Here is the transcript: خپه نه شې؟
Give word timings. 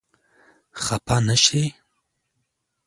خپه 0.83 1.15
نه 1.25 1.35
شې؟ 1.43 1.63